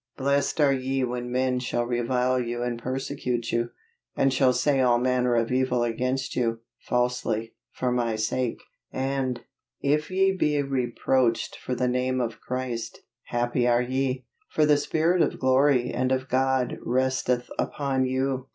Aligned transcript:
"Blessed 0.17 0.59
are 0.59 0.73
ye 0.73 1.03
when 1.03 1.31
men 1.31 1.59
shall 1.59 1.83
revile 1.85 2.39
you 2.39 2.63
and 2.63 2.79
persecute 2.81 3.51
you, 3.51 3.69
and 4.15 4.33
shall 4.33 4.51
say 4.51 4.81
all 4.81 4.97
manner 4.97 5.35
of 5.35 5.51
evil 5.51 5.83
against 5.83 6.35
you, 6.35 6.61
falsely, 6.79 7.53
for 7.71 7.91
my 7.91 8.15
sake;" 8.15 8.63
and, 8.91 9.41
"If 9.79 10.09
ye 10.09 10.35
be 10.35 10.59
reproached 10.63 11.55
for 11.55 11.75
the 11.75 11.87
name 11.87 12.19
of 12.19 12.41
Christ, 12.41 13.01
happy 13.25 13.67
are 13.67 13.83
ye; 13.83 14.25
for 14.49 14.65
the 14.65 14.77
spirit 14.77 15.21
of 15.21 15.37
glory 15.39 15.91
and 15.91 16.11
of 16.11 16.27
God 16.29 16.79
resteth 16.81 17.51
upon 17.59 18.03
you." 18.07 18.47